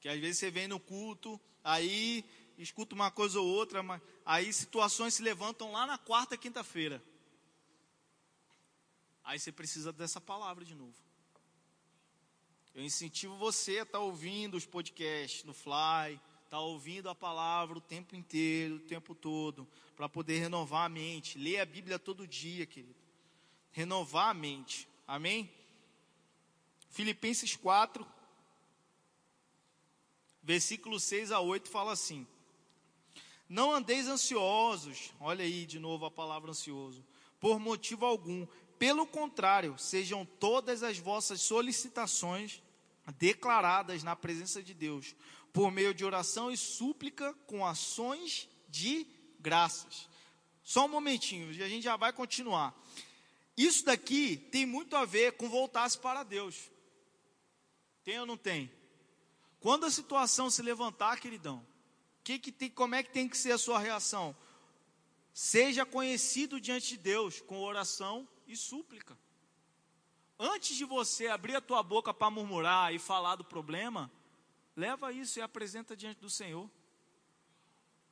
[0.00, 2.24] Que às vezes você vem no culto, aí
[2.62, 7.02] escuta uma coisa ou outra, mas aí situações se levantam lá na quarta, quinta-feira.
[9.22, 10.94] Aí você precisa dessa palavra de novo.
[12.74, 17.14] Eu incentivo você a estar tá ouvindo os podcasts no Fly, estar tá ouvindo a
[17.14, 19.66] palavra o tempo inteiro, o tempo todo,
[19.96, 21.38] para poder renovar a mente.
[21.38, 22.94] Ler a Bíblia todo dia, querido.
[23.72, 24.88] Renovar a mente.
[25.06, 25.52] Amém?
[26.90, 28.06] Filipenses 4,
[30.42, 32.26] versículo 6 a 8 fala assim:
[33.48, 37.04] não andeis ansiosos, olha aí de novo a palavra ansioso,
[37.40, 38.46] por motivo algum.
[38.78, 42.62] Pelo contrário, sejam todas as vossas solicitações
[43.16, 45.14] declaradas na presença de Deus,
[45.52, 49.06] por meio de oração e súplica com ações de
[49.40, 50.08] graças.
[50.62, 52.74] Só um momentinho, e a gente já vai continuar.
[53.56, 56.70] Isso daqui tem muito a ver com voltar-se para Deus.
[58.04, 58.70] Tem ou não tem?
[59.58, 61.66] Quando a situação se levantar, queridão,
[62.28, 64.36] que que tem, como é que tem que ser a sua reação?
[65.32, 69.16] Seja conhecido diante de Deus com oração e súplica.
[70.38, 74.10] Antes de você abrir a tua boca para murmurar e falar do problema,
[74.76, 76.68] leva isso e apresenta diante do Senhor.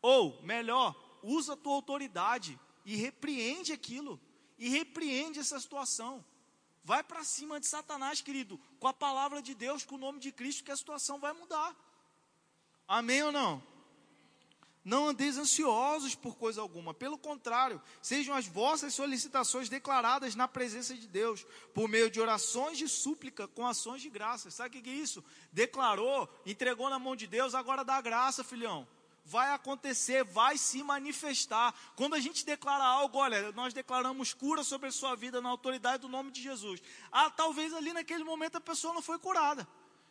[0.00, 4.18] Ou, melhor, usa a tua autoridade e repreende aquilo.
[4.58, 6.24] E repreende essa situação.
[6.82, 10.32] Vai para cima de Satanás, querido, com a palavra de Deus, com o nome de
[10.32, 11.76] Cristo, que a situação vai mudar.
[12.88, 13.75] Amém ou não?
[14.86, 20.94] Não andeis ansiosos por coisa alguma, pelo contrário, sejam as vossas solicitações declaradas na presença
[20.94, 24.48] de Deus, por meio de orações de súplica com ações de graça.
[24.48, 25.24] Sabe o que é isso?
[25.50, 28.86] Declarou, entregou na mão de Deus, agora dá graça, filhão.
[29.24, 31.74] Vai acontecer, vai se manifestar.
[31.96, 36.02] Quando a gente declara algo, olha, nós declaramos cura sobre a sua vida na autoridade
[36.02, 36.80] do nome de Jesus.
[37.10, 39.66] Ah, talvez ali naquele momento a pessoa não foi curada.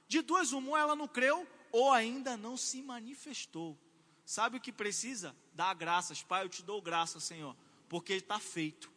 [0.05, 3.79] De duas, uma, ela não creu, ou ainda não se manifestou.
[4.25, 5.35] Sabe o que precisa?
[5.53, 6.23] Dar graças.
[6.23, 7.55] Pai, eu te dou graça, Senhor,
[7.87, 8.91] porque está feito,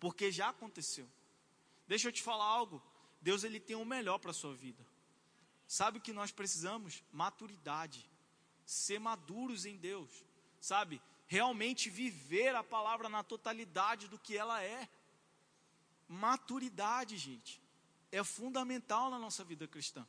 [0.00, 1.08] porque já aconteceu.
[1.86, 2.82] Deixa eu te falar algo.
[3.20, 4.84] Deus ele tem o melhor para a sua vida.
[5.68, 7.02] Sabe o que nós precisamos?
[7.12, 8.08] Maturidade.
[8.64, 10.10] Ser maduros em Deus.
[10.60, 11.00] Sabe?
[11.28, 14.88] Realmente viver a palavra na totalidade do que ela é.
[16.08, 17.60] Maturidade, gente,
[18.12, 20.06] é fundamental na nossa vida cristã.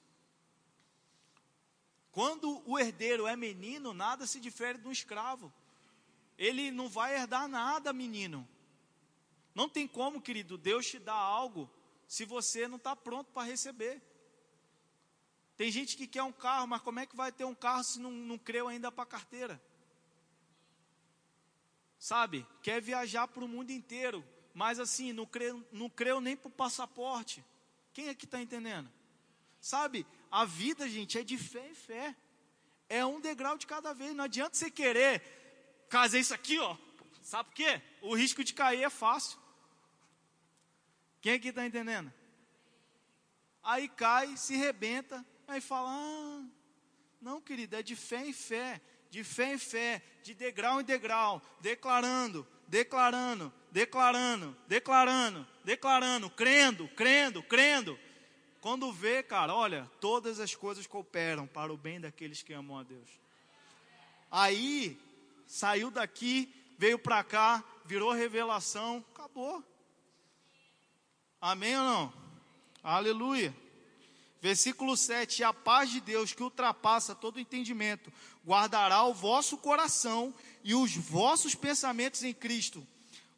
[2.17, 5.53] Quando o herdeiro é menino, nada se difere de um escravo.
[6.35, 8.49] Ele não vai herdar nada, menino.
[9.53, 11.69] Não tem como, querido, Deus te dar algo
[12.07, 14.01] se você não está pronto para receber.
[15.55, 17.99] Tem gente que quer um carro, mas como é que vai ter um carro se
[17.99, 19.61] não, não creu ainda para a carteira?
[21.99, 22.47] Sabe?
[22.63, 26.51] Quer viajar para o mundo inteiro, mas assim, não creu, não creu nem para o
[26.51, 27.45] passaporte.
[27.93, 28.91] Quem é que está entendendo?
[29.61, 30.03] Sabe?
[30.31, 32.15] A vida, gente, é de fé em fé.
[32.89, 34.15] É um degrau de cada vez.
[34.15, 35.21] Não adianta você querer
[35.89, 36.77] fazer isso aqui, ó.
[37.21, 37.81] Sabe por quê?
[38.01, 39.37] O risco de cair é fácil.
[41.21, 42.11] Quem aqui está entendendo?
[43.63, 46.45] Aí cai, se rebenta, aí fala: ah,
[47.21, 51.41] não, querido, é de fé em fé, de fé em fé, de degrau em degrau,
[51.59, 57.99] declarando, declarando, declarando, declarando, declarando, crendo, crendo, crendo.
[58.67, 62.83] Quando vê, cara, olha, todas as coisas cooperam para o bem daqueles que amam a
[62.83, 63.09] Deus.
[64.29, 64.99] Aí,
[65.45, 69.63] saiu daqui, veio para cá, virou revelação, acabou.
[71.39, 72.13] Amém ou não?
[72.83, 73.55] Aleluia.
[74.41, 78.11] Versículo 7: A paz de Deus, que ultrapassa todo entendimento,
[78.45, 82.85] guardará o vosso coração e os vossos pensamentos em Cristo.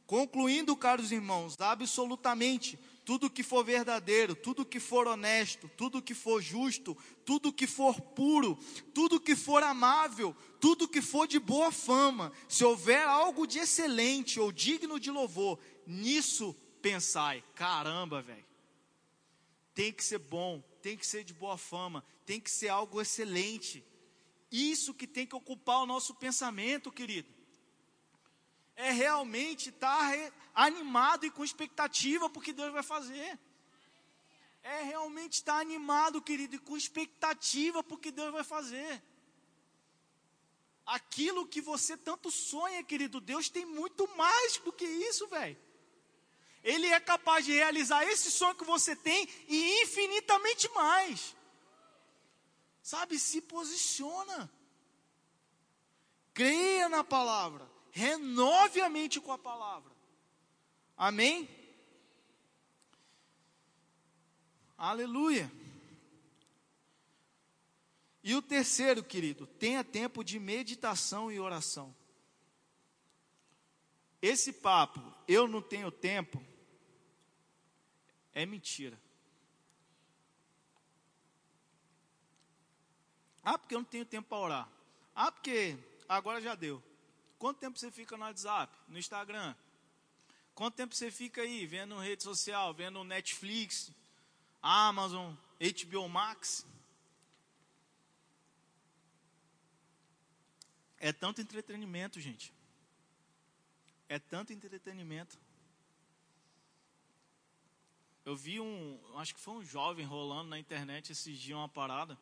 [0.07, 2.79] Concluindo, caros irmãos, absolutamente
[3.09, 6.95] tudo que for verdadeiro, tudo que for honesto, tudo que for justo,
[7.25, 8.55] tudo que for puro,
[8.93, 14.39] tudo que for amável, tudo que for de boa fama, se houver algo de excelente
[14.39, 15.57] ou digno de louvor,
[15.87, 18.45] nisso pensai, caramba, velho.
[19.73, 23.83] Tem que ser bom, tem que ser de boa fama, tem que ser algo excelente.
[24.51, 27.38] Isso que tem que ocupar o nosso pensamento, querido.
[28.87, 33.37] É realmente estar animado e com expectativa porque Deus vai fazer.
[34.63, 39.03] É realmente estar animado, querido, e com expectativa porque Deus vai fazer.
[40.85, 45.57] Aquilo que você tanto sonha, querido, Deus tem muito mais do que isso, velho.
[46.63, 51.35] Ele é capaz de realizar esse sonho que você tem e infinitamente mais.
[52.81, 54.49] Sabe, se posiciona.
[56.33, 57.68] Creia na palavra.
[57.91, 59.91] Renove a mente com a palavra.
[60.95, 61.49] Amém?
[64.77, 65.51] Aleluia.
[68.23, 71.95] E o terceiro, querido, tenha tempo de meditação e oração.
[74.21, 76.43] Esse papo, eu não tenho tempo,
[78.33, 78.99] é mentira.
[83.43, 84.69] Ah, porque eu não tenho tempo para orar.
[85.15, 85.77] Ah, porque
[86.07, 86.83] agora já deu.
[87.39, 89.55] Quanto tempo você fica no WhatsApp, no Instagram?
[90.53, 93.93] Quanto tempo você fica aí vendo rede social, vendo Netflix,
[94.61, 96.67] Amazon, HBO Max?
[100.97, 102.53] É tanto entretenimento, gente.
[104.09, 105.39] É tanto entretenimento.
[108.25, 112.17] Eu vi um, acho que foi um jovem rolando na internet esses dias uma parada.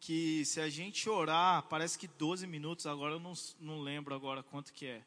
[0.00, 4.42] Que se a gente orar, parece que 12 minutos, agora eu não, não lembro agora
[4.42, 5.04] quanto que é.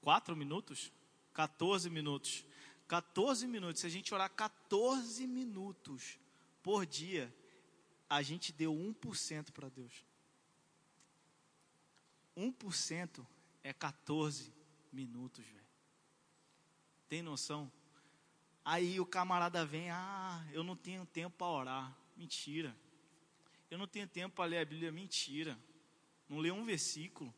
[0.00, 0.92] 4 minutos?
[1.34, 2.44] 14 minutos.
[2.88, 3.80] 14 minutos.
[3.80, 6.18] Se a gente orar 14 minutos
[6.62, 7.32] por dia,
[8.08, 10.04] a gente deu 1% para Deus.
[12.36, 13.26] 1%
[13.62, 14.52] é 14
[14.92, 15.60] minutos, velho.
[17.08, 17.70] Tem noção?
[18.64, 21.96] Aí o camarada vem, ah, eu não tenho tempo para orar.
[22.16, 22.76] Mentira.
[23.70, 24.90] Eu não tenho tempo para ler a Bíblia.
[24.90, 25.58] Mentira.
[26.28, 27.32] Não lê um versículo.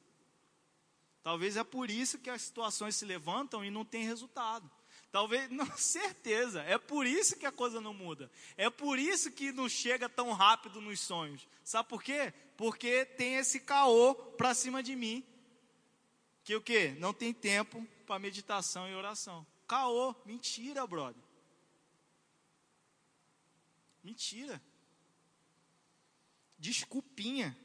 [1.23, 4.69] Talvez é por isso que as situações se levantam e não tem resultado.
[5.13, 8.31] Talvez, não, certeza, é por isso que a coisa não muda.
[8.57, 11.47] É por isso que não chega tão rápido nos sonhos.
[11.63, 12.33] Sabe por quê?
[12.57, 15.25] Porque tem esse caô para cima de mim.
[16.43, 16.97] Que o quê?
[16.99, 19.47] Não tem tempo para meditação e oração.
[19.69, 21.23] Caô, mentira, brother.
[24.03, 24.61] Mentira.
[26.63, 27.59] Desculpinha.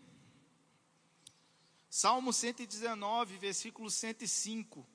[1.88, 4.88] Salmo 119, versículo 105.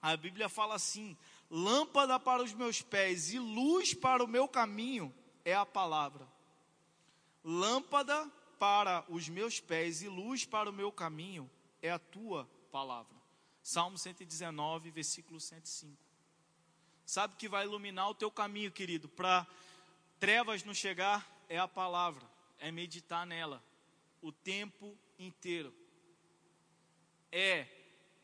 [0.00, 1.18] A Bíblia fala assim:
[1.50, 5.12] Lâmpada para os meus pés e luz para o meu caminho
[5.44, 6.28] é a palavra.
[7.42, 11.50] Lâmpada para os meus pés e luz para o meu caminho
[11.82, 13.16] é a tua palavra.
[13.64, 15.98] Salmo 119, versículo 105.
[17.04, 19.44] Sabe que vai iluminar o teu caminho, querido, para
[20.20, 21.28] trevas não chegar?
[21.48, 22.24] É a palavra,
[22.64, 23.62] é meditar nela
[24.22, 25.70] o tempo inteiro.
[27.30, 27.66] É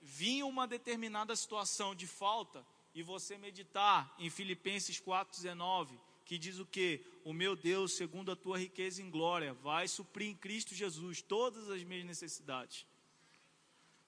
[0.00, 2.64] vir uma determinada situação de falta
[2.94, 7.04] e você meditar em Filipenses 4,19, que diz o que?
[7.22, 11.68] O meu Deus, segundo a tua riqueza em glória, vai suprir em Cristo Jesus todas
[11.68, 12.86] as minhas necessidades.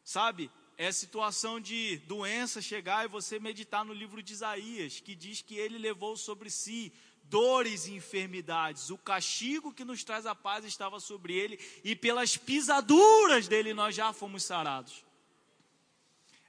[0.03, 5.43] Sabe, é situação de doença chegar e você meditar no livro de Isaías, que diz
[5.43, 6.93] que ele levou sobre si
[7.25, 8.91] dores e enfermidades.
[8.91, 13.95] O castigo que nos traz a paz estava sobre ele, e pelas pisaduras dele nós
[13.95, 15.05] já fomos sarados.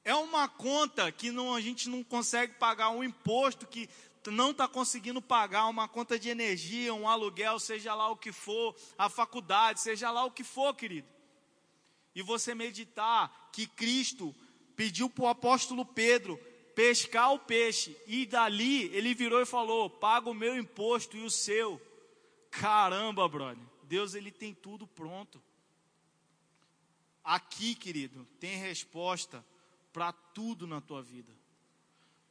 [0.03, 3.89] É uma conta que não, a gente não consegue pagar um imposto que
[4.29, 8.75] não está conseguindo pagar, uma conta de energia, um aluguel, seja lá o que for,
[8.97, 11.12] a faculdade, seja lá o que for, querido.
[12.15, 14.35] E você meditar que Cristo
[14.75, 16.37] pediu para o apóstolo Pedro
[16.75, 21.29] pescar o peixe, e dali ele virou e falou: paga o meu imposto e o
[21.29, 21.81] seu.
[22.49, 25.41] Caramba, brother, Deus ele tem tudo pronto.
[27.23, 29.43] Aqui, querido, tem resposta
[29.93, 31.31] para tudo na tua vida.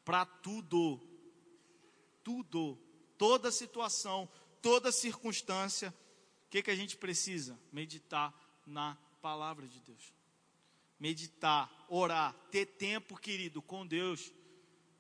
[0.05, 1.01] Para tudo.
[2.23, 2.79] Tudo.
[3.17, 4.29] Toda situação,
[4.61, 5.95] toda circunstância.
[6.47, 7.59] O que, que a gente precisa?
[7.73, 8.35] Meditar
[8.67, 10.13] na palavra de Deus
[11.03, 14.33] meditar, orar, ter tempo, querido, com Deus.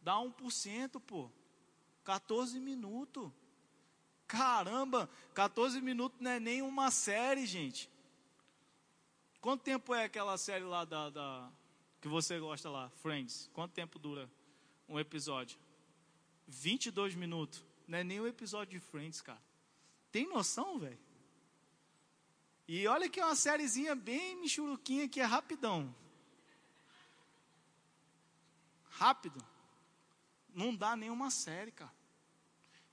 [0.02, 1.30] Dá 1%, pô.
[2.02, 3.30] 14 minutos.
[4.26, 7.88] Caramba, 14 minutos não é nem uma série, gente.
[9.40, 11.52] Quanto tempo é aquela série lá da, da
[12.00, 13.48] que você gosta lá, Friends?
[13.52, 14.28] Quanto tempo dura
[14.88, 15.56] um episódio?
[16.48, 17.64] 22 minutos.
[17.86, 19.40] Não é nem um episódio de Friends, cara.
[20.10, 20.98] Tem noção, velho?
[22.66, 25.94] E olha que é uma sériezinha bem michuruquinha que é rapidão.
[28.88, 29.44] Rápido.
[30.54, 31.92] Não dá nenhuma série, cara.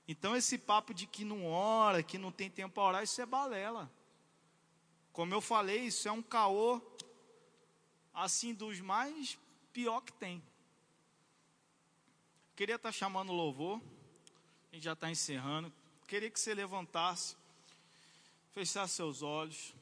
[0.08, 3.26] Então esse papo de que não ora, que não tem tempo para orar, isso é
[3.26, 3.90] balela.
[5.12, 6.80] Como eu falei, isso é um caô
[8.12, 9.38] assim dos mais
[9.72, 10.42] pior que tem.
[12.56, 13.80] Queria estar tá chamando o louvor.
[14.70, 15.72] A gente já está encerrando.
[16.06, 17.36] Queria que você levantasse
[18.52, 19.74] fechar seus olhos.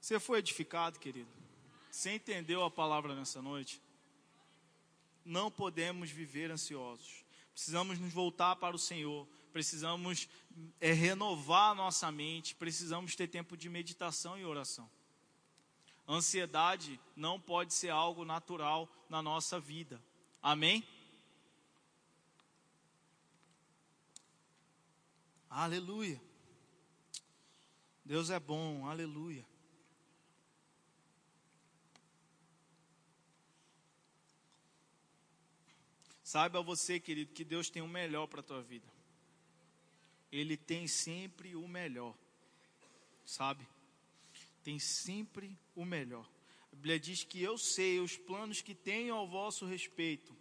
[0.00, 1.28] Você foi edificado, querido?
[1.90, 3.80] Você entendeu a palavra nessa noite?
[5.24, 7.24] Não podemos viver ansiosos.
[7.52, 9.26] Precisamos nos voltar para o Senhor.
[9.52, 10.28] Precisamos
[10.80, 12.54] é, renovar nossa mente.
[12.54, 14.88] Precisamos ter tempo de meditação e oração.
[16.06, 20.00] Ansiedade não pode ser algo natural na nossa vida.
[20.40, 20.86] Amém?
[25.48, 26.20] Aleluia.
[28.04, 29.44] Deus é bom, aleluia.
[36.22, 38.86] Saiba você, querido, que Deus tem o melhor para a tua vida.
[40.30, 42.16] Ele tem sempre o melhor.
[43.24, 43.66] Sabe?
[44.62, 46.28] Tem sempre o melhor.
[46.72, 50.36] A Bíblia diz que eu sei os planos que tenho ao vosso respeito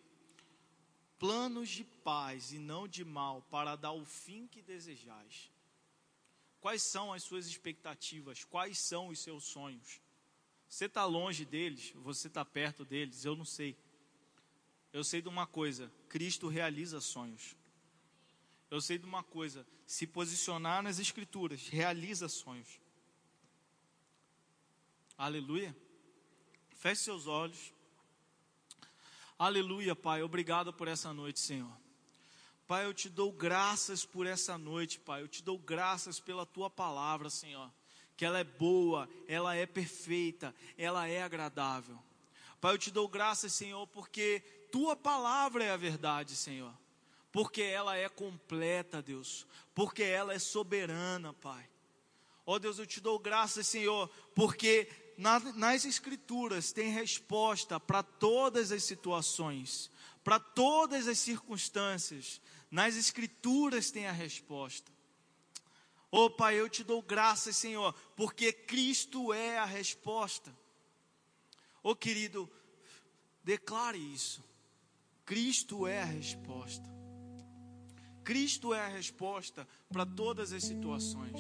[1.26, 5.52] planos de paz e não de mal, para dar o fim que desejais.
[6.62, 8.44] Quais são as suas expectativas?
[8.44, 10.00] Quais são os seus sonhos?
[10.70, 11.92] Você está longe deles?
[11.96, 13.26] Você está perto deles?
[13.26, 13.76] Eu não sei.
[14.94, 17.56] Eu sei de uma coisa: Cristo realiza sonhos.
[18.70, 22.80] Eu sei de uma coisa: se posicionar nas Escrituras realiza sonhos.
[25.18, 25.76] Aleluia.
[26.76, 27.74] Feche seus olhos.
[29.38, 30.24] Aleluia, Pai.
[30.24, 31.72] Obrigado por essa noite, Senhor.
[32.66, 35.22] Pai, eu te dou graças por essa noite, Pai.
[35.22, 37.70] Eu te dou graças pela tua palavra, Senhor.
[38.16, 42.02] Que ela é boa, ela é perfeita, ela é agradável.
[42.62, 44.40] Pai, eu te dou graças, Senhor, porque
[44.72, 46.74] tua palavra é a verdade, Senhor.
[47.30, 49.46] Porque ela é completa, Deus.
[49.74, 51.70] Porque ela é soberana, Pai.
[52.46, 54.88] Ó oh, Deus, eu te dou graças, Senhor, porque
[55.18, 59.90] na, nas Escrituras tem resposta para todas as situações,
[60.24, 62.42] para todas as circunstâncias.
[62.70, 64.92] Nas Escrituras tem a resposta.
[66.12, 70.56] Oh Pai, eu te dou graças, Senhor, porque Cristo é a resposta.
[71.84, 72.50] Oh querido,
[73.44, 74.44] declare isso.
[75.26, 76.90] Cristo é a resposta.
[78.24, 81.40] Cristo é a resposta para todas as situações.